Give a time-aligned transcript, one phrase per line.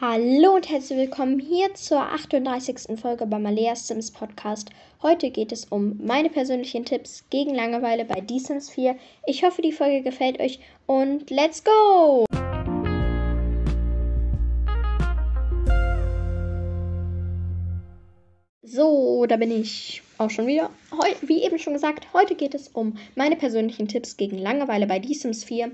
[0.00, 2.98] Hallo und herzlich willkommen hier zur 38.
[2.98, 4.70] Folge beim Alea Sims Podcast.
[5.02, 8.96] Heute geht es um meine persönlichen Tipps gegen Langeweile bei The Sims 4.
[9.26, 12.24] Ich hoffe, die Folge gefällt euch und let's go!
[18.62, 20.70] So, da bin ich auch schon wieder.
[20.90, 25.02] Heu wie eben schon gesagt, heute geht es um meine persönlichen Tipps gegen Langeweile bei
[25.02, 25.70] The Sims 4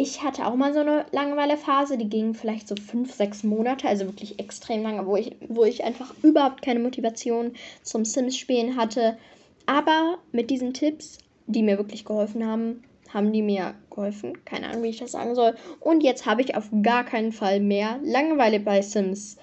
[0.00, 4.06] ich hatte auch mal so eine Langeweilephase, die ging vielleicht so fünf, sechs Monate, also
[4.06, 9.18] wirklich extrem lange, wo ich, wo ich einfach überhaupt keine Motivation zum Sims-Spielen hatte.
[9.66, 14.44] Aber mit diesen Tipps, die mir wirklich geholfen haben, haben die mir geholfen.
[14.44, 15.56] Keine Ahnung, wie ich das sagen soll.
[15.80, 19.36] Und jetzt habe ich auf gar keinen Fall mehr Langeweile bei Sims.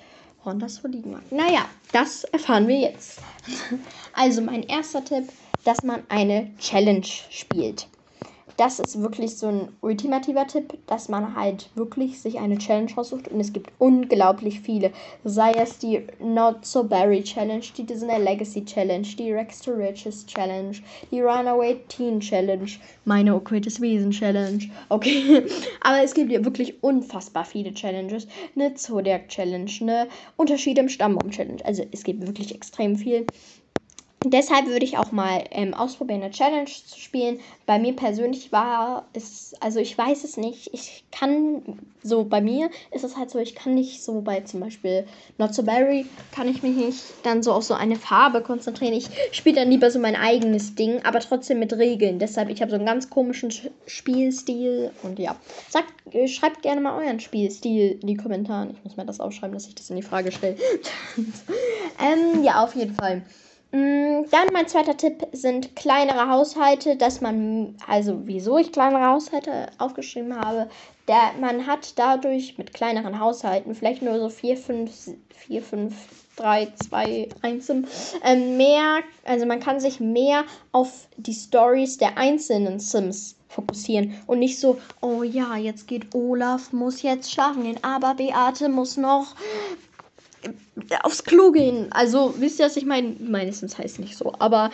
[0.45, 1.23] Und das wo liegen mag.
[1.31, 3.19] Naja, das erfahren wir jetzt.
[4.13, 5.27] also mein erster Tipp,
[5.65, 7.87] dass man eine Challenge spielt
[8.57, 13.27] das ist wirklich so ein ultimativer Tipp, dass man halt wirklich sich eine Challenge raussucht
[13.27, 14.91] und es gibt unglaublich viele.
[15.23, 20.25] Sei es die Not So Berry Challenge, die Disney Legacy Challenge, die Rex to Riches
[20.25, 20.75] Challenge,
[21.11, 22.69] die Runaway Teen Challenge,
[23.03, 24.63] meine okkultes Wesen Challenge.
[24.89, 25.43] Okay,
[25.81, 28.27] aber es gibt ja wirklich unfassbar viele Challenges.
[28.55, 31.63] Eine Zodiac Challenge, eine Unterschiede im Stammbaum Challenge.
[31.65, 33.25] Also es gibt wirklich extrem viel.
[34.27, 37.39] Deshalb würde ich auch mal ähm, ausprobieren, eine Challenge zu spielen.
[37.67, 40.73] Bei mir persönlich war es, also ich weiß es nicht.
[40.73, 41.61] Ich kann
[42.01, 45.05] so, bei mir ist es halt so, ich kann nicht so bei zum Beispiel
[45.37, 48.95] Not So Berry, kann ich mich nicht dann so auf so eine Farbe konzentrieren.
[48.95, 52.17] Ich spiele dann lieber so mein eigenes Ding, aber trotzdem mit Regeln.
[52.17, 53.53] Deshalb, ich habe so einen ganz komischen
[53.85, 55.35] Spielstil und ja.
[55.69, 55.93] Sagt,
[56.27, 58.71] schreibt gerne mal euren Spielstil in die Kommentare.
[58.73, 60.55] Ich muss mir das aufschreiben, dass ich das in die Frage stelle.
[61.99, 63.21] ähm, ja, auf jeden Fall.
[63.71, 69.67] Mm, dann mein zweiter Tipp sind kleinere Haushalte, dass man, also wieso ich kleinere Haushalte
[69.77, 70.69] aufgeschrieben habe,
[71.07, 74.91] der, man hat dadurch mit kleineren Haushalten, vielleicht nur so 4, 5,
[75.29, 75.93] 4, 5,
[76.37, 77.69] 3, 2, 1,
[78.23, 84.39] ähm, mehr, also man kann sich mehr auf die Stories der einzelnen Sims fokussieren und
[84.39, 89.35] nicht so, oh ja, jetzt geht Olaf, muss jetzt schlafen gehen, aber Beate muss noch
[91.03, 91.91] aufs Klo gehen.
[91.91, 93.15] Also, wisst ihr, was ich meine?
[93.19, 94.71] Meistens heißt nicht so, aber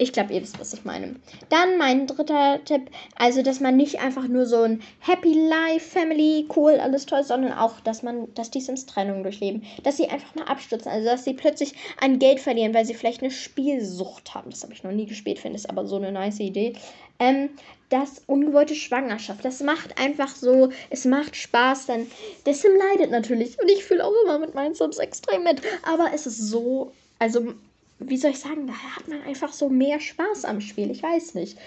[0.00, 1.16] ich glaube, ihr wisst, was ich meine.
[1.50, 6.48] Dann mein dritter Tipp, also, dass man nicht einfach nur so ein Happy Life, Family,
[6.56, 9.62] cool, alles toll, sondern auch, dass man, dass die Sims Trennung durchleben.
[9.82, 13.20] Dass sie einfach mal abstürzen, also, dass sie plötzlich an Geld verlieren, weil sie vielleicht
[13.20, 14.48] eine Spielsucht haben.
[14.48, 16.72] Das habe ich noch nie gespielt, finde ich aber so eine nice Idee.
[17.18, 17.50] Ähm,
[17.90, 19.44] das ungewollte Schwangerschaft.
[19.44, 22.06] Das macht einfach so, es macht Spaß, dann
[22.46, 26.12] der Sim leidet natürlich und ich fühle auch immer mit meinen Sims extrem mit, aber
[26.14, 27.52] es ist so, also
[28.00, 31.34] wie soll ich sagen, da hat man einfach so mehr Spaß am Spiel, ich weiß
[31.34, 31.58] nicht.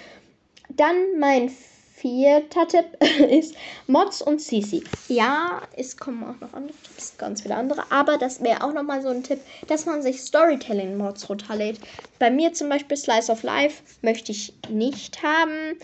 [0.69, 2.85] Dann mein vierter Tipp
[3.29, 3.55] ist
[3.87, 4.83] Mods und CC.
[5.07, 9.01] Ja, es kommen auch noch andere Tipps, ganz viele andere, aber das wäre auch nochmal
[9.01, 11.79] so ein Tipp, dass man sich Storytelling-Mods runterlädt.
[12.19, 15.77] Bei mir zum Beispiel Slice of Life möchte ich nicht haben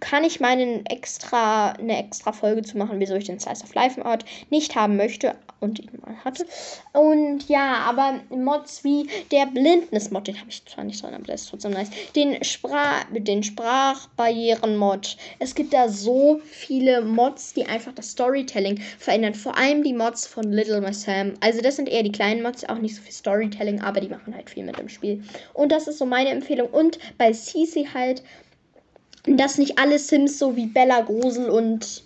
[0.00, 4.00] kann ich meinen extra, eine extra Folge zu machen, wieso ich den Slice of Life
[4.00, 6.46] Mod nicht haben möchte und ihn mal hatte.
[6.92, 11.36] Und ja, aber Mods wie der Blindnis-Mod, den habe ich zwar nicht drin, aber der
[11.36, 11.90] ist trotzdem nice.
[12.14, 15.16] Den, Sprach, den Sprachbarrieren-Mod.
[15.38, 19.34] Es gibt da so viele Mods, die einfach das Storytelling verändern.
[19.34, 21.34] Vor allem die Mods von Little Miss Sam.
[21.40, 24.34] Also das sind eher die kleinen Mods, auch nicht so viel Storytelling, aber die machen
[24.34, 25.22] halt viel mit dem Spiel.
[25.52, 26.68] Und das ist so meine Empfehlung.
[26.68, 28.22] Und bei CC halt
[29.26, 32.02] dass nicht alle Sims so wie Bella Grusel und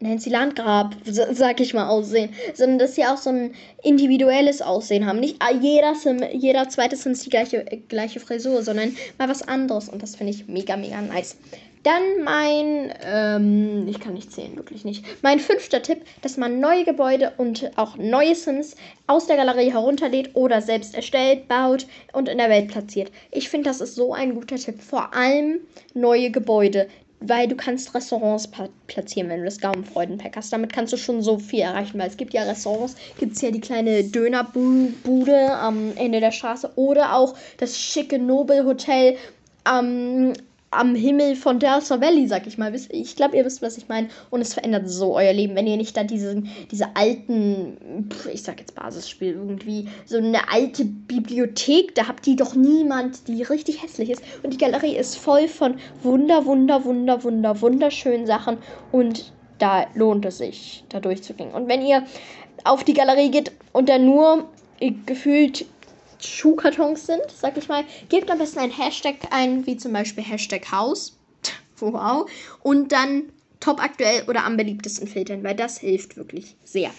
[0.00, 5.20] Nancy Landgrab, sag ich mal, aussehen, sondern dass sie auch so ein individuelles Aussehen haben.
[5.20, 10.02] Nicht jeder Sim, jeder zweite Sims die gleiche, gleiche Frisur, sondern mal was anderes und
[10.02, 11.36] das finde ich mega, mega nice.
[11.82, 15.04] Dann mein, ähm, ich kann nicht zählen, wirklich nicht.
[15.22, 20.30] Mein fünfter Tipp, dass man neue Gebäude und auch neue Sims aus der Galerie herunterlädt
[20.34, 23.10] oder selbst erstellt, baut und in der Welt platziert.
[23.30, 24.82] Ich finde, das ist so ein guter Tipp.
[24.82, 25.60] Vor allem
[25.94, 26.86] neue Gebäude,
[27.20, 28.48] weil du kannst Restaurants
[28.86, 30.52] platzieren, wenn du das Gaumenfreudenpack hast.
[30.52, 33.50] Damit kannst du schon so viel erreichen, weil es gibt ja Restaurants, gibt es ja
[33.50, 39.16] die kleine Dönerbude am Ende der Straße oder auch das schicke Nobelhotel
[39.64, 40.32] am
[40.72, 42.72] am Himmel von Delta Valley, sag ich mal.
[42.90, 44.08] Ich glaube, ihr wisst, was ich meine.
[44.30, 48.60] Und es verändert so euer Leben, wenn ihr nicht da diesen, diese alten, ich sag
[48.60, 54.10] jetzt Basisspiel, irgendwie so eine alte Bibliothek, da habt ihr doch niemand, die richtig hässlich
[54.10, 54.22] ist.
[54.44, 58.58] Und die Galerie ist voll von wunder, wunder, wunder, wunder, wunderschönen Sachen.
[58.92, 61.50] Und da lohnt es sich, da durchzugehen.
[61.50, 62.04] Und wenn ihr
[62.62, 64.48] auf die Galerie geht und dann nur
[65.04, 65.66] gefühlt
[66.22, 70.70] Schuhkartons sind, sag ich mal, gebt am besten ein Hashtag ein, wie zum Beispiel Hashtag
[70.72, 71.18] Haus.
[71.80, 72.28] wow.
[72.62, 76.90] Und dann top aktuell oder am beliebtesten filtern, weil das hilft wirklich sehr.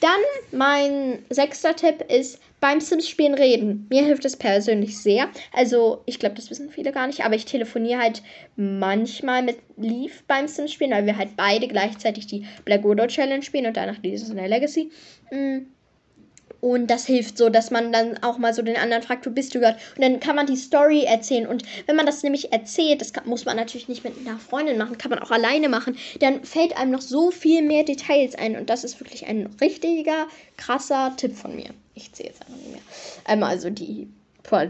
[0.00, 0.20] Dann
[0.52, 3.86] mein sechster Tipp ist beim Sims-Spielen reden.
[3.90, 5.28] Mir hilft es persönlich sehr.
[5.52, 8.22] Also, ich glaube, das wissen viele gar nicht, aber ich telefoniere halt
[8.56, 13.66] manchmal mit Leaf beim Sims-Spielen, weil wir halt beide gleichzeitig die Black Widow Challenge spielen
[13.66, 14.90] und danach dieses in der Legacy.
[15.32, 15.66] Mm.
[16.60, 19.54] Und das hilft so, dass man dann auch mal so den anderen fragt, wo bist
[19.54, 19.78] du gerade?
[19.94, 21.46] Und dann kann man die Story erzählen.
[21.46, 24.76] Und wenn man das nämlich erzählt, das kann, muss man natürlich nicht mit einer Freundin
[24.76, 28.56] machen, kann man auch alleine machen, dann fällt einem noch so viel mehr Details ein.
[28.56, 30.26] Und das ist wirklich ein richtiger,
[30.56, 31.70] krasser Tipp von mir.
[31.94, 32.82] Ich zähle jetzt einfach nicht mehr.
[33.28, 34.08] Ähm, also die,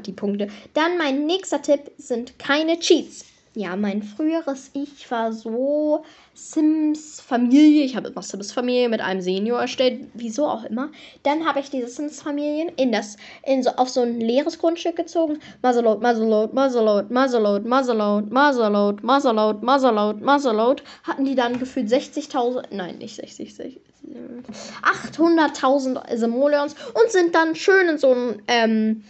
[0.06, 0.48] die Punkte.
[0.74, 3.24] Dann mein nächster Tipp sind keine Cheats.
[3.54, 6.04] Ja, mein früheres Ich war so
[6.34, 7.84] Sims Familie.
[7.84, 10.90] Ich habe immer Sims Familie mit einem Senior erstellt, wieso auch immer.
[11.22, 14.96] Dann habe ich diese Sims Familien in das in so auf so ein leeres Grundstück
[14.96, 15.38] gezogen.
[15.62, 20.82] Muzzleload, Muzzleload, Muzzleload, Muzzleload, Muzzleload, Muzzleload, Muzzleload, Muzzleload, Muzzleload.
[21.04, 23.80] Hatten die dann gefühlt 60.000, nein, nicht 60, 60
[24.82, 29.04] 800.000 Simoleons und sind dann schön in so ein ähm,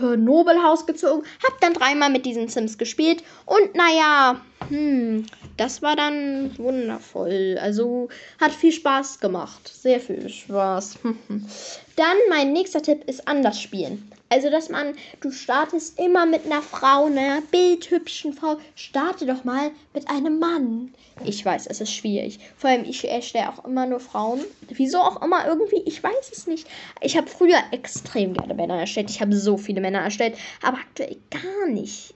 [0.00, 6.56] Nobelhaus gezogen, hab dann dreimal mit diesen Sims gespielt und naja, hm, das war dann
[6.58, 7.58] wundervoll.
[7.60, 8.08] Also
[8.40, 9.68] hat viel Spaß gemacht.
[9.68, 10.98] Sehr viel Spaß.
[11.96, 14.10] dann mein nächster Tipp ist anders spielen.
[14.32, 18.56] Also, dass man, du startest immer mit einer Frau, einer bildhübschen Frau.
[18.74, 20.94] Starte doch mal mit einem Mann.
[21.22, 22.38] Ich weiß, es ist schwierig.
[22.56, 24.40] Vor allem, ich erstelle auch immer nur Frauen.
[24.70, 26.66] Wieso auch immer irgendwie, ich weiß es nicht.
[27.02, 29.10] Ich habe früher extrem gerne Männer erstellt.
[29.10, 32.14] Ich habe so viele Männer erstellt, aber aktuell gar nicht.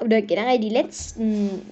[0.00, 1.62] Oder generell die letzten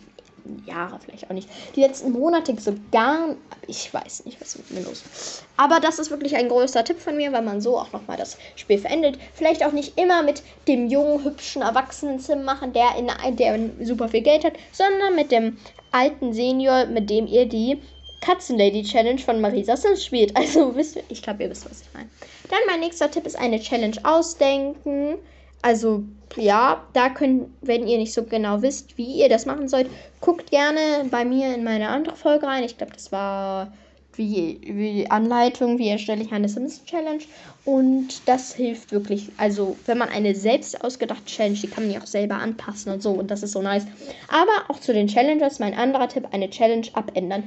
[0.67, 1.49] Jahre vielleicht auch nicht.
[1.77, 3.37] Die letzten Monate so gar.
[3.67, 5.45] Ich weiß nicht, was mit mir los ist.
[5.57, 8.37] Aber das ist wirklich ein größter Tipp von mir, weil man so auch nochmal das
[8.57, 9.19] Spiel verendet.
[9.35, 14.09] Vielleicht auch nicht immer mit dem jungen, hübschen, erwachsenen Sim machen, der, in, der super
[14.09, 15.59] viel Geld hat, sondern mit dem
[15.93, 17.81] alten Senior, mit dem ihr die
[18.21, 20.37] Katzenlady Challenge von Marisa Sims spielt.
[20.37, 22.09] Also wisst ihr, ich glaube, ihr wisst, was ich meine.
[22.49, 25.19] Dann mein nächster Tipp ist eine Challenge ausdenken.
[25.63, 26.05] Also
[26.37, 29.89] ja, da könnt, wenn ihr nicht so genau wisst, wie ihr das machen sollt,
[30.21, 32.65] guckt gerne bei mir in meine andere Folge rein.
[32.65, 33.73] Ich glaube, das war
[34.15, 37.23] wie, wie Anleitung, wie erstelle ich eine Sims Challenge.
[37.65, 39.31] Und das hilft wirklich.
[39.37, 43.03] Also, wenn man eine selbst ausgedachte Challenge, die kann man ja auch selber anpassen und
[43.03, 43.13] so.
[43.13, 43.87] Und das ist so nice.
[44.29, 47.45] Aber auch zu den Challenges, mein anderer Tipp, eine Challenge abändern.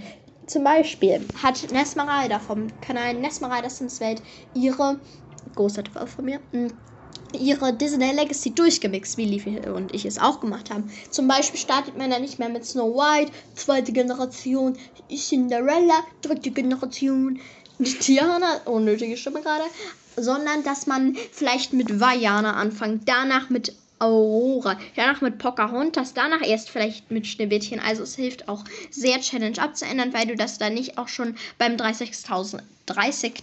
[0.48, 4.22] Zum Beispiel hat Nesmeralda vom Kanal Nesmeralda Sims Welt
[4.54, 5.00] ihre,
[5.56, 6.72] großer Tipp auch von mir, hm,
[7.36, 10.92] ihre Disney Legacy durchgemixt, wie Leafy und ich es auch gemacht haben.
[11.10, 14.78] Zum Beispiel startet man dann nicht mehr mit Snow White, zweite Generation,
[15.10, 17.40] Cinderella, dritte Generation,
[18.00, 19.66] Tiana, unnötige Stimme gerade,
[20.16, 26.70] sondern dass man vielleicht mit Vajana anfängt, danach mit Aurora, danach mit Pocahontas, danach erst
[26.70, 27.80] vielleicht mit Schneewittchen.
[27.80, 31.76] Also es hilft auch sehr Challenge abzuändern, weil du das dann nicht auch schon beim
[31.76, 33.34] 30.000 30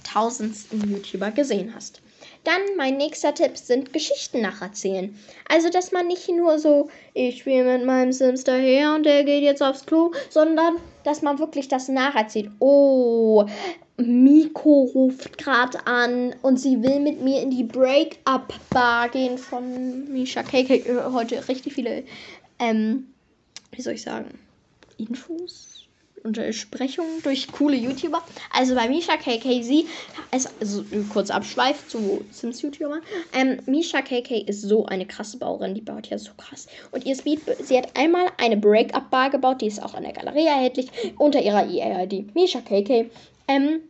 [0.71, 2.01] YouTuber gesehen hast.
[2.45, 5.17] Dann mein nächster Tipp sind Geschichten nacherzählen.
[5.49, 9.43] Also, dass man nicht nur so, ich spiele mit meinem Sims daher und der geht
[9.43, 12.51] jetzt aufs Klo, sondern dass man wirklich das nacherzählt.
[12.59, 13.47] Oh,
[13.97, 20.43] Miko ruft gerade an und sie will mit mir in die Break-Up-Bar gehen von Misha
[20.43, 21.13] KK.
[21.13, 22.05] Heute richtig viele,
[22.59, 23.09] ähm,
[23.71, 24.39] wie soll ich sagen,
[24.99, 25.72] Infos?
[26.25, 28.23] Untersprechungen durch coole YouTuber.
[28.53, 29.61] Also bei Misha KK,
[30.31, 33.01] ist, also kurz Abschweif zu Sims YouTuber.
[33.35, 36.67] Ähm, Misha KK ist so eine krasse Bauerin, die baut ja so krass.
[36.91, 40.47] Und ihr Speed, sie hat einmal eine Break-Up-Bar gebaut, die ist auch an der Galerie
[40.47, 42.35] erhältlich, unter ihrer EA-ID.
[42.35, 43.11] Misha KK.
[43.49, 43.81] Ähm,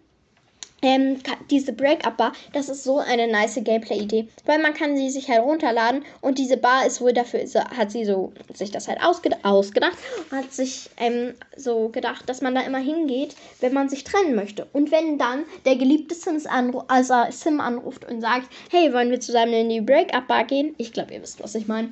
[0.83, 1.19] ähm,
[1.51, 6.05] diese Break-Up-Bar, das ist so eine nice Gameplay-Idee, weil man kann sie sich halt runterladen
[6.21, 7.45] und diese Bar ist wohl dafür,
[7.77, 9.97] hat sie so sich das halt ausged ausgedacht
[10.31, 14.67] hat sich ähm, so gedacht, dass man da immer hingeht, wenn man sich trennen möchte.
[14.73, 19.21] Und wenn dann der geliebte Sims anruft, also Sim anruft und sagt, hey, wollen wir
[19.21, 20.75] zusammen in die Break-Up-Bar gehen?
[20.79, 21.91] Ich glaube, ihr wisst, was ich meine.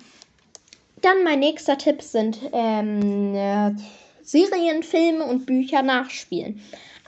[1.02, 3.70] Dann mein nächster Tipp sind ähm, äh,
[4.22, 6.60] Serien, Filme und Bücher nachspielen.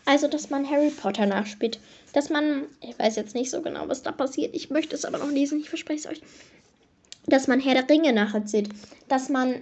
[0.05, 1.79] Also, dass man Harry Potter nachspielt.
[2.13, 4.55] Dass man, ich weiß jetzt nicht so genau, was da passiert.
[4.55, 6.21] Ich möchte es aber noch lesen, ich verspreche es euch.
[7.27, 8.69] Dass man Herr der Ringe nacherzählt.
[9.09, 9.61] Dass man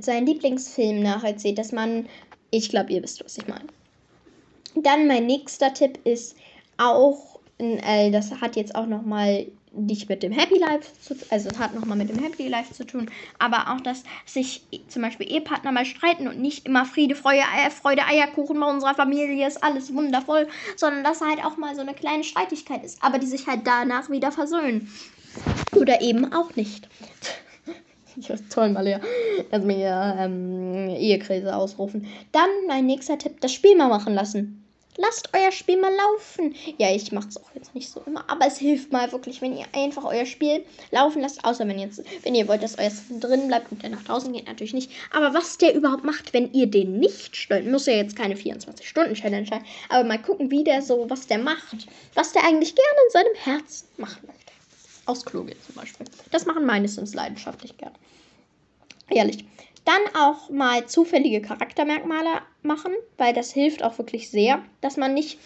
[0.00, 1.58] seinen Lieblingsfilm nacherzählt.
[1.58, 2.06] Dass man,
[2.50, 3.66] ich glaube, ihr wisst, was ich meine.
[4.74, 6.36] Dann mein nächster Tipp ist
[6.76, 11.58] auch, äh, das hat jetzt auch nochmal nicht mit dem Happy Life zu also es
[11.58, 15.72] hat nochmal mit dem Happy Life zu tun, aber auch, dass sich zum Beispiel Ehepartner
[15.72, 19.94] mal streiten und nicht immer Friede, Freude, Eier, Freude, Eierkuchen bei unserer Familie ist alles
[19.94, 23.66] wundervoll, sondern dass halt auch mal so eine kleine Streitigkeit ist, aber die sich halt
[23.66, 24.90] danach wieder versöhnen.
[25.76, 26.88] Oder eben auch nicht.
[28.16, 29.00] ja, toll, mal ja.
[29.50, 32.06] Also mir ähm, Ehekrise ausrufen.
[32.32, 34.67] Dann mein nächster Tipp, das Spiel mal machen lassen.
[35.00, 36.56] Lasst euer Spiel mal laufen.
[36.76, 39.56] Ja, ich mache es auch jetzt nicht so immer, aber es hilft mal wirklich, wenn
[39.56, 41.44] ihr einfach euer Spiel laufen lasst.
[41.44, 42.90] Außer wenn jetzt, wenn ihr wollt, dass euer
[43.20, 44.90] drin bleibt und der nach draußen geht, natürlich nicht.
[45.12, 49.46] Aber was der überhaupt macht, wenn ihr den nicht stört, muss ja jetzt keine 24-Stunden-Challenge
[49.46, 49.64] sein.
[49.88, 51.86] Aber mal gucken, wie der so, was der macht.
[52.14, 54.52] Was der eigentlich gerne in seinem Herz machen möchte.
[55.06, 56.06] Aus Klo gehen zum Beispiel.
[56.32, 57.94] Das machen meine Sims leidenschaftlich gerne.
[59.10, 59.44] Ehrlich.
[59.88, 65.38] Dann auch mal zufällige Charaktermerkmale machen, weil das hilft auch wirklich sehr, dass man nicht,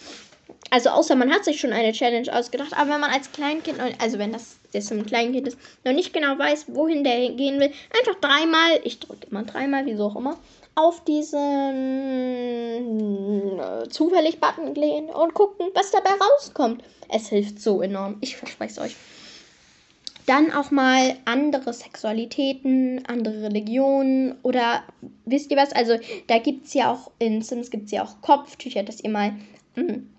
[0.69, 4.19] also außer man hat sich schon eine Challenge ausgedacht, aber wenn man als Kleinkind, also
[4.19, 8.19] wenn das jetzt ein Kleinkind ist, noch nicht genau weiß, wohin der gehen will, einfach
[8.19, 10.37] dreimal, ich drücke immer dreimal, wieso auch immer,
[10.75, 11.39] auf diesen
[13.59, 16.83] äh, zufällig Button gehen und gucken, was dabei rauskommt.
[17.07, 18.17] Es hilft so enorm.
[18.19, 18.95] Ich verspreche es euch.
[20.25, 24.83] Dann auch mal andere Sexualitäten, andere Religionen oder
[25.25, 25.73] wisst ihr was?
[25.73, 29.09] Also da gibt es ja auch in Sims gibt es ja auch Kopftücher, dass ihr
[29.09, 29.31] mal
[29.75, 30.13] mh, hm,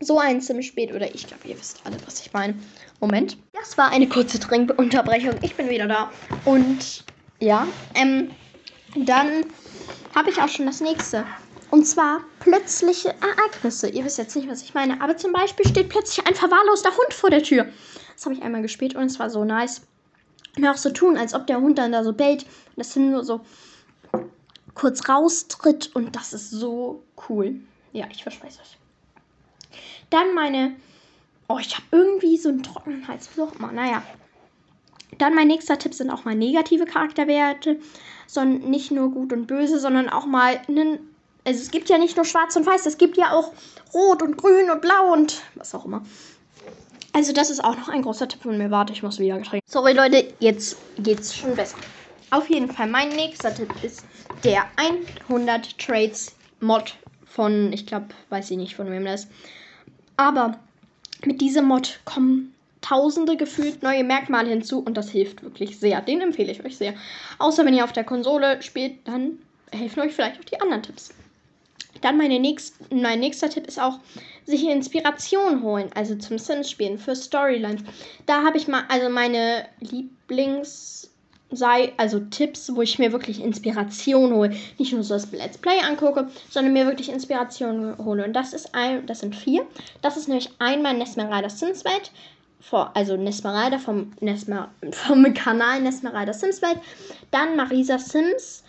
[0.00, 0.92] so ein Sim spielt.
[0.92, 2.54] Oder ich glaube, ihr wisst alle, was ich meine.
[3.00, 3.36] Moment.
[3.52, 5.34] Das war eine kurze Trinkunterbrechung.
[5.42, 6.10] Ich bin wieder da.
[6.44, 7.04] Und
[7.38, 8.30] ja, ähm,
[8.96, 9.44] dann
[10.14, 11.24] habe ich auch schon das nächste.
[11.70, 13.88] Und zwar plötzliche Ereignisse.
[13.88, 15.00] Ihr wisst jetzt nicht, was ich meine.
[15.00, 17.66] Aber zum Beispiel steht plötzlich ein verwahrloster Hund vor der Tür.
[18.20, 19.80] Das habe ich einmal gespielt und es war so nice.
[20.54, 23.12] Und auch so tun, als ob der Hund dann da so bellt und das hin
[23.12, 23.40] nur so
[24.74, 27.54] kurz raustritt und das ist so cool.
[27.94, 28.78] Ja, ich verspreche es euch.
[30.10, 30.76] Dann meine.
[31.48, 33.30] Oh, ich habe irgendwie so einen trockenen Hals.
[33.34, 33.58] Wie auch.
[33.58, 34.02] Naja.
[35.16, 37.80] Dann mein nächster Tipp sind auch mal negative Charakterwerte.
[38.26, 40.98] Sondern nicht nur gut und böse, sondern auch mal einen.
[41.46, 43.54] Also es gibt ja nicht nur schwarz und weiß, es gibt ja auch
[43.94, 46.04] rot und grün und blau und was auch immer.
[47.12, 48.70] Also das ist auch noch ein großer Tipp von mir.
[48.70, 49.68] Warte, ich muss wieder getränkt.
[49.68, 51.76] Sorry Leute, jetzt geht's schon besser.
[52.30, 54.04] Auf jeden Fall, mein nächster Tipp ist
[54.44, 54.64] der
[55.28, 56.94] 100 Trades Mod
[57.26, 59.32] von, ich glaube, weiß ich nicht von wem das ist.
[60.16, 60.58] Aber
[61.24, 66.00] mit diesem Mod kommen tausende gefühlt neue Merkmale hinzu und das hilft wirklich sehr.
[66.00, 66.94] Den empfehle ich euch sehr.
[67.38, 69.38] Außer wenn ihr auf der Konsole spielt, dann
[69.72, 71.10] helfen euch vielleicht auch die anderen Tipps.
[72.00, 73.98] Dann meine nächst, mein nächster Tipp ist auch,
[74.46, 77.82] sich Inspiration holen, also zum Sims spielen, für Storylines.
[78.26, 81.10] Da habe ich mal, also meine Lieblings,
[81.50, 84.56] sei, also Tipps, wo ich mir wirklich Inspiration hole.
[84.78, 88.24] Nicht nur so das Let's Play angucke, sondern mir wirklich Inspiration hole.
[88.24, 89.66] Und das ist ein, das sind vier.
[90.02, 92.12] Das ist nämlich einmal Nesmeralda Simswelt,
[92.60, 96.78] vor, also Nesmeralda vom, Nesmer, vom Kanal Nesmeralda Simswelt.
[97.30, 98.64] Dann Marisa Sims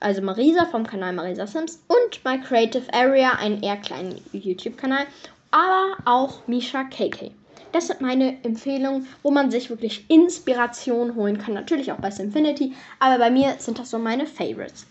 [0.00, 5.06] also Marisa vom Kanal Marisa Sims und My Creative Area, einen eher kleinen YouTube-Kanal,
[5.50, 7.30] aber auch Misha KK.
[7.72, 11.54] Das sind meine Empfehlungen, wo man sich wirklich Inspiration holen kann.
[11.54, 14.86] Natürlich auch bei Simfinity, aber bei mir sind das so meine Favorites.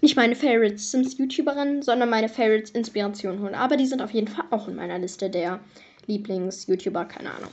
[0.00, 3.54] Nicht meine Favorites Sims-YouTuberinnen, sondern meine Favorites Inspiration holen.
[3.54, 5.60] Aber die sind auf jeden Fall auch in meiner Liste der
[6.06, 7.50] Lieblings-YouTuber, keine Ahnung.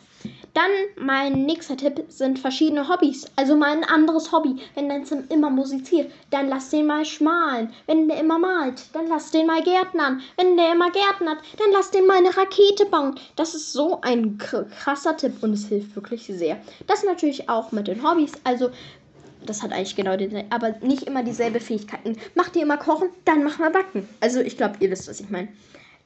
[0.53, 3.25] Dann mein nächster Tipp sind verschiedene Hobbys.
[3.35, 4.57] Also mal ein anderes Hobby.
[4.75, 7.73] Wenn dein Sim immer musiziert, dann lass den mal schmalen.
[7.87, 10.21] Wenn der immer malt, dann lass den mal gärtnern.
[10.37, 13.19] Wenn der immer gärtnert, dann lass den mal eine Rakete bauen.
[13.35, 16.57] Das ist so ein krasser Tipp und es hilft wirklich sehr.
[16.85, 18.33] Das natürlich auch mit den Hobbys.
[18.43, 18.69] Also
[19.45, 22.17] das hat eigentlich genau den, aber nicht immer dieselbe Fähigkeiten.
[22.35, 24.07] Macht ihr immer kochen, dann mach mal backen.
[24.19, 25.49] Also ich glaube, ihr wisst, was ich meine.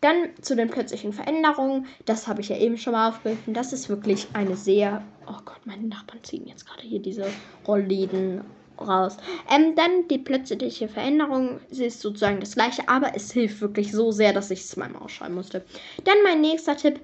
[0.01, 1.88] Dann zu den plötzlichen Veränderungen.
[2.06, 3.54] Das habe ich ja eben schon mal aufgegriffen.
[3.54, 5.04] Das ist wirklich eine sehr.
[5.27, 7.25] Oh Gott, meine Nachbarn ziehen jetzt gerade hier diese
[7.68, 8.42] Rollläden
[8.80, 9.18] raus.
[9.50, 11.60] Ähm, dann die plötzliche Veränderung.
[11.72, 15.01] Sie ist sozusagen das gleiche, aber es hilft wirklich so sehr, dass ich es zweimal
[15.01, 15.63] ausschreiben musste.
[16.04, 17.00] Dann mein nächster Tipp.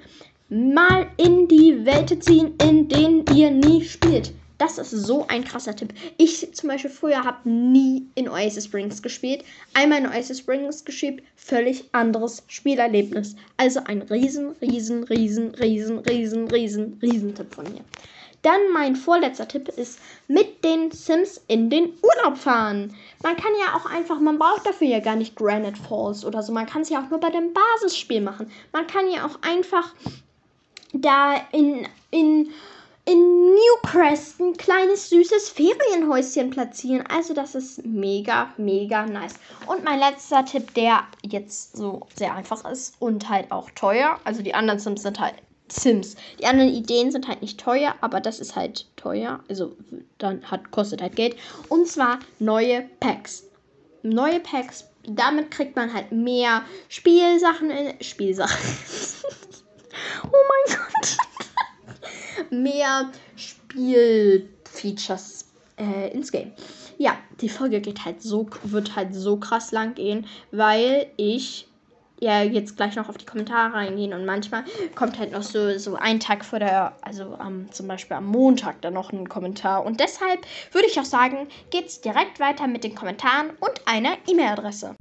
[0.49, 4.33] Mal in die Welt ziehen, in denen ihr nie spielt.
[4.57, 5.93] Das ist so ein krasser Tipp.
[6.17, 9.43] Ich zum Beispiel früher habe nie in Oasis Springs gespielt.
[9.73, 13.35] Einmal in Oasis Springs gespielt, völlig anderes Spielerlebnis.
[13.57, 17.81] Also ein riesen, riesen, riesen, riesen, riesen, riesen, riesen Tipp von mir.
[18.43, 22.93] Dann mein vorletzter Tipp ist mit den Sims in den Urlaub fahren.
[23.23, 26.51] Man kann ja auch einfach, man braucht dafür ja gar nicht Granite Falls oder so.
[26.51, 28.51] Man kann es ja auch nur bei dem Basisspiel machen.
[28.73, 29.93] Man kann ja auch einfach
[30.91, 32.49] da in, in
[33.05, 37.05] in Newcrest ein kleines süßes Ferienhäuschen platzieren.
[37.07, 39.35] Also das ist mega, mega nice.
[39.67, 44.19] Und mein letzter Tipp, der jetzt so sehr einfach ist und halt auch teuer.
[44.23, 45.35] Also die anderen Sims sind halt
[45.67, 46.15] Sims.
[46.39, 49.43] Die anderen Ideen sind halt nicht teuer, aber das ist halt teuer.
[49.49, 49.75] Also
[50.17, 51.35] dann hat kostet halt Geld.
[51.67, 53.43] Und zwar neue Packs.
[54.01, 54.85] Neue Packs.
[55.05, 58.57] Damit kriegt man halt mehr Spielsachen in Spielsachen.
[60.23, 61.17] oh mein Gott
[62.49, 65.45] mehr Spielfeatures
[65.77, 66.51] äh, ins Game.
[66.97, 71.67] Ja, die Folge geht halt so, wird halt so krass lang gehen, weil ich
[72.19, 74.63] ja jetzt gleich noch auf die Kommentare reingehen und manchmal
[74.95, 78.81] kommt halt noch so, so ein Tag vor der, also am, zum Beispiel am Montag
[78.81, 79.85] dann noch ein Kommentar.
[79.85, 84.95] Und deshalb würde ich auch sagen, geht's direkt weiter mit den Kommentaren und einer E-Mail-Adresse.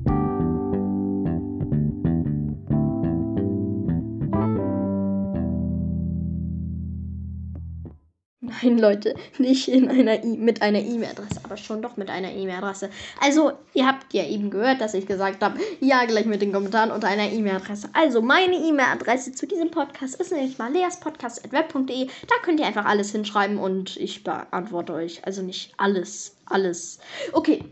[8.62, 12.90] Nein, Leute, nicht in einer e mit einer E-Mail-Adresse, aber schon doch mit einer E-Mail-Adresse.
[13.20, 16.90] Also, ihr habt ja eben gehört, dass ich gesagt habe, ja, gleich mit den Kommentaren
[16.90, 17.90] unter einer E-Mail-Adresse.
[17.92, 22.06] Also, meine E-Mail-Adresse zu diesem Podcast ist nämlich mal leaspodcast.web.de.
[22.06, 25.24] Da könnt ihr einfach alles hinschreiben und ich beantworte euch.
[25.24, 26.98] Also nicht alles, alles.
[27.32, 27.64] Okay,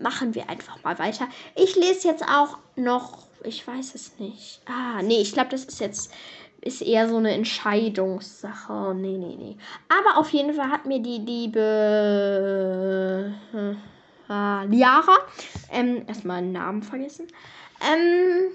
[0.00, 1.28] machen wir einfach mal weiter.
[1.54, 4.60] Ich lese jetzt auch noch, ich weiß es nicht.
[4.66, 6.10] Ah, nee, ich glaube, das ist jetzt
[6.66, 8.94] ist eher so eine Entscheidungssache.
[8.94, 9.56] Nee, nee, nee.
[9.88, 11.60] Aber auf jeden Fall hat mir die liebe
[14.28, 15.18] äh, Liara,
[15.70, 17.28] ähm, erstmal einen Namen vergessen,
[17.80, 18.50] ähm,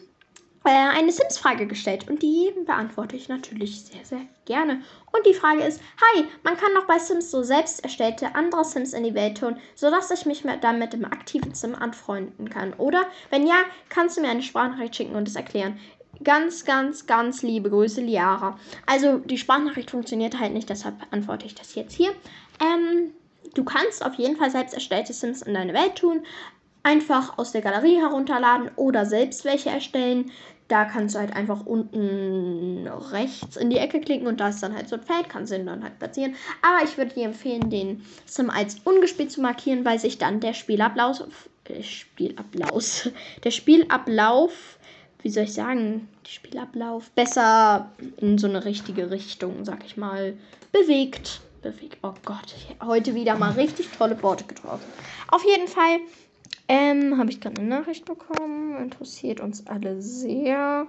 [0.64, 4.82] äh, eine Sims-Frage gestellt und die beantworte ich natürlich sehr, sehr gerne.
[5.12, 8.94] Und die Frage ist, hi, man kann doch bei Sims so selbst erstellte andere Sims
[8.94, 12.74] in die Welt tun, sodass ich mich damit im aktiven Sim anfreunden kann.
[12.74, 13.06] Oder?
[13.30, 13.56] Wenn ja,
[13.90, 15.80] kannst du mir eine Sprachnachricht schicken und es erklären.
[16.24, 18.58] Ganz, ganz, ganz liebe Grüße, Liara.
[18.86, 22.12] Also die Sprachnachricht funktioniert halt nicht, deshalb antworte ich das jetzt hier.
[22.60, 23.12] Ähm,
[23.56, 26.24] du kannst auf jeden Fall selbst erstellte Sims in deine Welt tun.
[26.84, 30.32] Einfach aus der Galerie herunterladen oder selbst welche erstellen.
[30.68, 34.74] Da kannst du halt einfach unten rechts in die Ecke klicken und da ist dann
[34.74, 36.36] halt so ein Feld, kannst du ihn dann halt platzieren.
[36.62, 40.54] Aber ich würde dir empfehlen, den Sim als ungespielt zu markieren, weil sich dann der
[40.54, 41.24] Spielablauf,
[41.66, 43.10] äh, Spielablauf,
[43.44, 44.78] der Spielablauf
[45.24, 50.34] wie soll ich sagen, Spielablauf besser in so eine richtige Richtung, sag ich mal,
[50.72, 51.42] bewegt.
[51.62, 51.98] Bewegt.
[52.02, 54.86] Oh Gott, heute wieder mal richtig tolle Worte getroffen.
[55.28, 56.00] Auf jeden Fall
[56.68, 58.78] ähm, habe ich gerade eine Nachricht bekommen.
[58.78, 60.88] Interessiert uns alle sehr.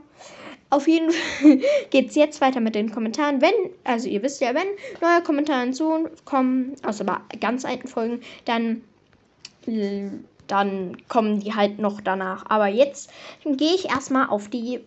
[0.70, 1.60] Auf jeden Fall
[1.90, 3.42] geht es jetzt weiter mit den Kommentaren.
[3.42, 3.52] Wenn,
[3.84, 4.68] also ihr wisst ja, wenn
[5.00, 8.82] neue Kommentare hinzukommen, außer bei ganz alten Folgen, dann
[10.52, 12.44] dann kommen die halt noch danach.
[12.50, 13.10] Aber jetzt
[13.44, 14.80] gehe ich erstmal auf die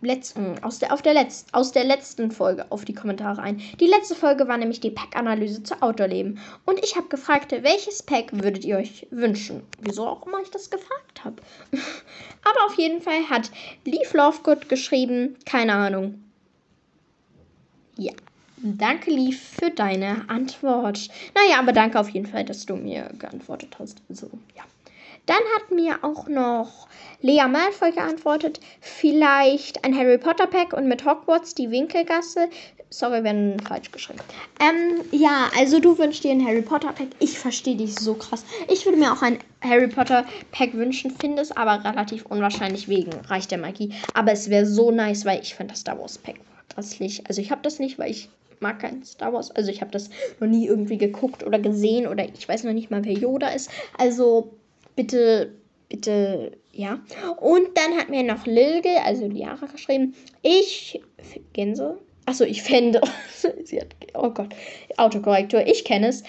[0.00, 3.60] letzten, aus der, auf der Letz, aus der letzten Folge auf die Kommentare ein.
[3.80, 6.40] Die letzte Folge war nämlich die Pack-Analyse zu Outdoor-Leben.
[6.64, 9.62] Und ich habe gefragt, welches Pack würdet ihr euch wünschen?
[9.80, 11.36] Wieso auch immer ich das gefragt habe.
[11.72, 13.50] aber auf jeden Fall hat
[13.84, 16.22] Leaf Lovegood geschrieben, keine Ahnung.
[17.98, 18.12] Ja.
[18.62, 21.08] Danke, Leaf, für deine Antwort.
[21.34, 24.02] Naja, aber danke auf jeden Fall, dass du mir geantwortet hast.
[24.08, 24.62] Also, ja.
[25.26, 26.88] Dann hat mir auch noch
[27.20, 28.60] Lea Malfoy geantwortet.
[28.80, 32.48] Vielleicht ein Harry Potter Pack und mit Hogwarts die Winkelgasse.
[32.92, 34.18] Sorry, wenn falsch geschrieben.
[34.58, 37.08] Ähm, ja, also du wünschst dir ein Harry Potter Pack.
[37.20, 38.44] Ich verstehe dich so krass.
[38.68, 43.12] Ich würde mir auch ein Harry Potter Pack wünschen, finde es aber relativ unwahrscheinlich wegen
[43.26, 43.94] Reich der Magie.
[44.14, 46.40] Aber es wäre so nice, weil ich finde das Star Wars Pack
[46.74, 47.22] grässlich.
[47.28, 48.28] Also ich habe das nicht, weil ich
[48.58, 49.50] mag kein Star Wars.
[49.50, 52.90] Also ich habe das noch nie irgendwie geguckt oder gesehen oder ich weiß noch nicht
[52.90, 53.70] mal, wer Yoda ist.
[53.98, 54.52] Also
[54.96, 55.54] bitte,
[55.88, 57.00] bitte, ja.
[57.40, 61.00] Und dann hat mir noch Lilge, also Liara, geschrieben, ich,
[61.52, 61.98] Gänse,
[62.30, 63.00] Achso, ich fände.
[63.64, 64.54] sie hat, oh Gott,
[64.98, 66.22] Autokorrektur, ich kenne es.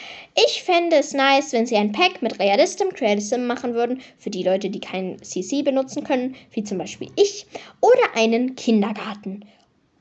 [0.48, 4.42] Ich fände es nice, wenn sie ein Pack mit Realism, Creatism machen würden, für die
[4.42, 7.46] Leute, die kein CC benutzen können, wie zum Beispiel ich,
[7.82, 9.46] oder einen Kindergarten.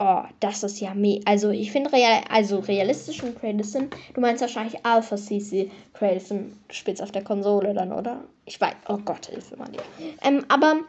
[0.03, 1.21] Oh, das ist ja me.
[1.27, 3.85] Also, ich finde real also realistischen Creatism.
[4.15, 6.53] Du meinst wahrscheinlich Alpha CC Creatism.
[6.69, 8.25] Du spielst auf der Konsole dann, oder?
[8.47, 8.73] Ich weiß.
[8.89, 9.83] Oh Gott, Hilfe mal dir.
[10.23, 10.81] Ähm, aber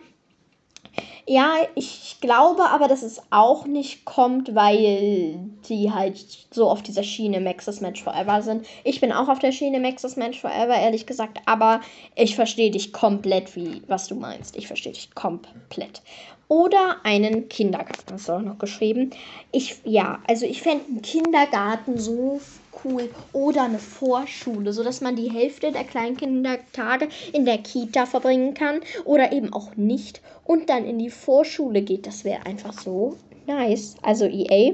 [1.27, 6.17] ja, ich glaube aber, dass es auch nicht kommt, weil die halt
[6.51, 8.65] so auf dieser Schiene Maxis Match Forever sind.
[8.83, 11.81] Ich bin auch auf der Schiene Maxis Match Forever, ehrlich gesagt, aber
[12.15, 14.55] ich verstehe dich komplett, wie was du meinst.
[14.55, 16.01] Ich verstehe dich komplett.
[16.47, 19.11] Oder einen Kindergarten, hast du auch noch geschrieben.
[19.53, 22.41] Ich, ja, also ich fände einen Kindergarten so
[22.83, 23.09] cool.
[23.33, 28.81] Oder eine Vorschule, sodass man die Hälfte der Kleinkindertage in der Kita verbringen kann.
[29.05, 30.21] Oder eben auch nicht.
[30.45, 32.07] Und dann in die Vorschule geht.
[32.07, 33.17] Das wäre einfach so
[33.47, 33.95] nice.
[34.01, 34.73] Also EA.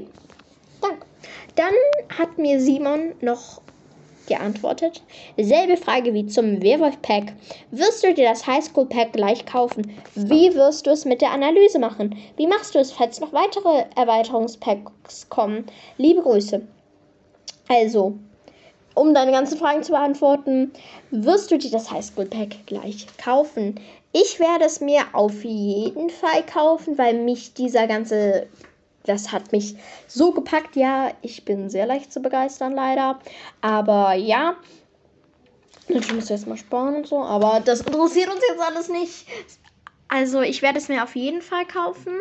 [0.80, 1.06] Danke.
[1.56, 1.74] Dann
[2.16, 3.60] hat mir Simon noch
[4.28, 5.02] geantwortet.
[5.36, 7.32] Selbe Frage wie zum Werwolf-Pack.
[7.70, 9.90] Wirst du dir das Highschool-Pack gleich kaufen?
[10.14, 12.16] Wie wirst du es mit der Analyse machen?
[12.36, 15.64] Wie machst du es, falls noch weitere Erweiterungspacks kommen?
[15.96, 16.62] Liebe Grüße.
[17.68, 18.18] Also,
[18.94, 20.72] um deine ganzen Fragen zu beantworten,
[21.10, 23.78] wirst du dir das Highschool-Pack gleich kaufen?
[24.12, 28.46] Ich werde es mir auf jeden Fall kaufen, weil mich dieser ganze,
[29.04, 29.76] das hat mich
[30.06, 30.76] so gepackt.
[30.76, 33.18] Ja, ich bin sehr leicht zu begeistern leider.
[33.60, 34.56] Aber ja,
[35.88, 39.26] Natürlich musst du erstmal sparen und so, aber das interessiert uns jetzt alles nicht.
[40.08, 42.12] Also ich werde es mir auf jeden Fall kaufen,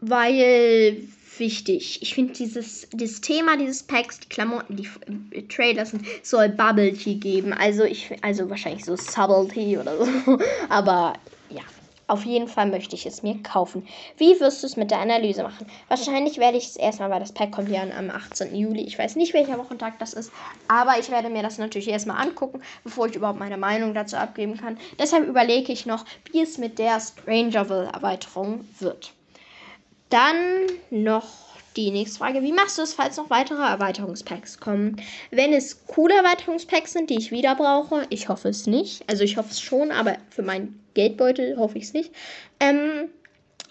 [0.00, 2.02] weil wichtig.
[2.02, 4.88] Ich finde dieses, dieses Thema dieses Packs, die Klamotten, die
[5.30, 7.52] äh, Trailers sind, soll Bubble Tea geben.
[7.52, 10.38] Also ich, also wahrscheinlich so Subtle Tea oder so.
[10.68, 11.14] Aber
[11.48, 11.62] ja,
[12.06, 13.86] auf jeden Fall möchte ich es mir kaufen.
[14.16, 15.66] Wie wirst du es mit der Analyse machen?
[15.88, 18.54] Wahrscheinlich werde ich es erstmal, weil das Pack kommt ja am 18.
[18.54, 18.82] Juli.
[18.82, 20.32] Ich weiß nicht, welcher Wochentag das ist,
[20.68, 24.56] aber ich werde mir das natürlich erstmal angucken, bevor ich überhaupt meine Meinung dazu abgeben
[24.56, 24.78] kann.
[24.98, 29.12] Deshalb überlege ich noch, wie es mit der Strangerville-Erweiterung wird.
[30.10, 32.42] Dann noch die nächste Frage.
[32.42, 34.96] Wie machst du es, falls noch weitere Erweiterungspacks kommen?
[35.30, 39.08] Wenn es coole Erweiterungspacks sind, die ich wieder brauche, ich hoffe es nicht.
[39.08, 42.12] Also ich hoffe es schon, aber für meinen Geldbeutel hoffe ich es nicht.
[42.58, 43.08] Ähm,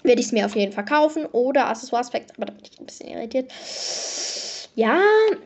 [0.04, 1.26] werde ich es mir auf jeden Fall kaufen.
[1.26, 3.52] Oder Accessoires-Packs, aber da bin ich ein bisschen irritiert.
[4.76, 5.02] Ja,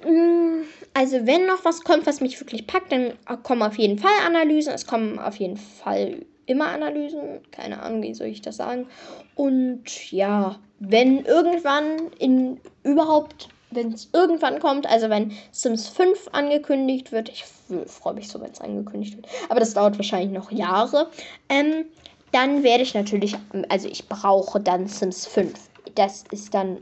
[0.06, 4.12] mm, also wenn noch was kommt, was mich wirklich packt, dann kommen auf jeden Fall
[4.26, 4.74] Analysen.
[4.74, 7.40] Es kommen auf jeden Fall immer Analysen.
[7.52, 8.88] Keine Ahnung, wie soll ich das sagen.
[9.36, 17.12] Und ja, wenn irgendwann in überhaupt, wenn es irgendwann kommt, also wenn Sims 5 angekündigt
[17.12, 17.46] wird, ich
[17.88, 21.10] freue mich so, wenn es angekündigt wird, aber das dauert wahrscheinlich noch Jahre,
[21.50, 21.86] ähm,
[22.32, 23.36] dann werde ich natürlich,
[23.70, 25.54] also ich brauche dann Sims 5.
[25.96, 26.78] Das ist dann,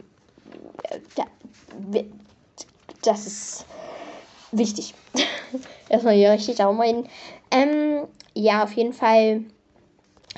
[0.84, 2.04] äh,
[3.04, 3.66] das ist
[4.52, 4.94] wichtig.
[5.90, 7.10] Erstmal hier richtig Daumen hin.
[7.52, 9.44] Ähm, ja, auf jeden Fall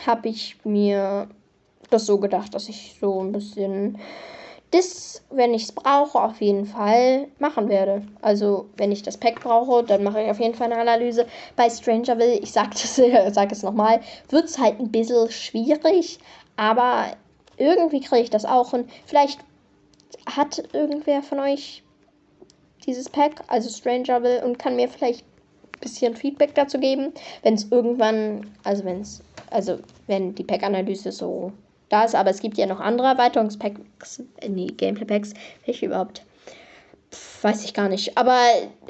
[0.06, 1.27] habe ich mir
[1.89, 3.99] das so gedacht, dass ich so ein bisschen
[4.71, 8.01] das, wenn ich es brauche, auf jeden Fall machen werde.
[8.21, 11.27] Also, wenn ich das Pack brauche, dann mache ich auf jeden Fall eine Analyse.
[11.56, 12.71] Bei Strangerville, ich sage
[13.32, 16.17] sag es nochmal, wird es halt ein bisschen schwierig,
[16.56, 17.06] aber
[17.58, 19.39] irgendwie kriege ich das auch Und Vielleicht
[20.25, 21.84] hat irgendwer von euch
[22.86, 25.23] dieses Pack, also Strangerville, und kann mir vielleicht
[25.83, 31.51] bisschen Feedback dazu geben, wenn es irgendwann, also wenn es, also wenn die Pack-Analyse so
[31.89, 32.15] da ist.
[32.15, 35.33] Aber es gibt ja noch andere Erweiterungspacks, äh, nee, Gameplay-Packs.
[35.65, 36.23] Welche überhaupt?
[37.43, 38.17] Weiß ich gar nicht.
[38.17, 38.39] Aber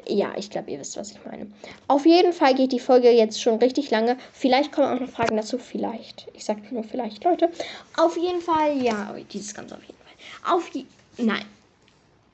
[0.08, 1.48] ja, ich glaube, ihr wisst, was ich meine.
[1.88, 4.18] Auf jeden Fall geht die Folge jetzt schon richtig lange.
[4.32, 5.58] Vielleicht kommen auch noch Fragen dazu.
[5.58, 6.28] Vielleicht.
[6.34, 7.50] Ich sage nur vielleicht, Leute.
[7.98, 10.56] Auf jeden Fall, ja, dieses Ganze auf jeden Fall.
[10.56, 10.86] Auf die.
[11.18, 11.44] Nein.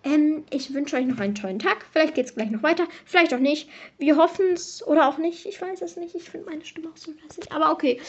[0.04, 1.86] Ähm, ich wünsche euch noch einen tollen Tag.
[1.92, 2.88] Vielleicht geht es gleich noch weiter.
[3.06, 3.70] Vielleicht auch nicht.
[3.98, 5.46] Wir hoffen es oder auch nicht.
[5.46, 6.16] Ich weiß es nicht.
[6.16, 7.52] Ich finde meine Stimme auch so lässig.
[7.52, 8.00] Aber okay.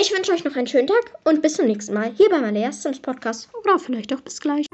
[0.00, 2.60] Ich wünsche euch noch einen schönen Tag und bis zum nächsten Mal hier bei meiner
[2.60, 4.66] ersten Podcast oder vielleicht auch bis gleich.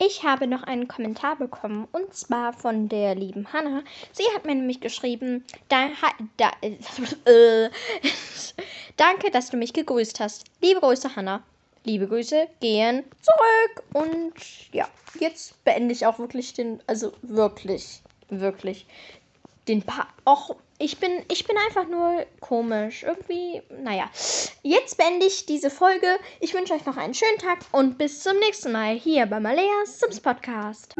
[0.00, 3.82] Ich habe noch einen Kommentar bekommen und zwar von der lieben Hanna.
[4.12, 5.88] Sie hat mir nämlich geschrieben, da,
[6.36, 7.70] da, äh,
[8.96, 10.44] danke, dass du mich gegrüßt hast.
[10.62, 11.42] Liebe Grüße, Hanna.
[11.82, 13.84] Liebe Grüße gehen zurück.
[13.92, 14.34] Und
[14.72, 18.86] ja, jetzt beende ich auch wirklich den, also wirklich, wirklich
[19.66, 23.02] den pa Och, ich bin, ich bin einfach nur komisch.
[23.02, 24.08] Irgendwie, naja.
[24.62, 26.18] Jetzt beende ich diese Folge.
[26.40, 29.98] Ich wünsche euch noch einen schönen Tag und bis zum nächsten Mal hier bei Maleas
[29.98, 30.94] Sims Podcast.